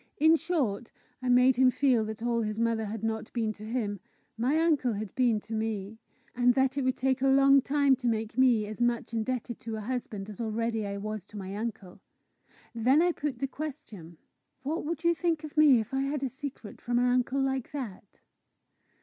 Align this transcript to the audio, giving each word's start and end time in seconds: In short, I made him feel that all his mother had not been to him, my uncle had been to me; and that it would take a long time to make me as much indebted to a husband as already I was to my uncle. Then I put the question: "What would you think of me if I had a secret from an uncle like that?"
In 0.17 0.35
short, 0.35 0.91
I 1.21 1.29
made 1.29 1.57
him 1.57 1.69
feel 1.69 2.03
that 2.05 2.23
all 2.23 2.41
his 2.41 2.59
mother 2.59 2.85
had 2.85 3.03
not 3.03 3.31
been 3.33 3.53
to 3.53 3.63
him, 3.63 3.99
my 4.35 4.57
uncle 4.59 4.93
had 4.93 5.13
been 5.13 5.39
to 5.41 5.53
me; 5.53 5.99
and 6.35 6.55
that 6.55 6.75
it 6.75 6.83
would 6.83 6.95
take 6.95 7.21
a 7.21 7.27
long 7.27 7.61
time 7.61 7.95
to 7.97 8.07
make 8.07 8.35
me 8.35 8.65
as 8.65 8.81
much 8.81 9.13
indebted 9.13 9.59
to 9.59 9.75
a 9.75 9.81
husband 9.81 10.27
as 10.27 10.41
already 10.41 10.87
I 10.87 10.97
was 10.97 11.23
to 11.27 11.37
my 11.37 11.55
uncle. 11.55 12.01
Then 12.73 12.99
I 12.99 13.11
put 13.11 13.37
the 13.37 13.47
question: 13.47 14.17
"What 14.63 14.83
would 14.85 15.03
you 15.03 15.13
think 15.13 15.43
of 15.43 15.55
me 15.55 15.79
if 15.79 15.93
I 15.93 16.01
had 16.01 16.23
a 16.23 16.29
secret 16.29 16.81
from 16.81 16.97
an 16.97 17.05
uncle 17.05 17.39
like 17.39 17.71
that?" 17.71 18.21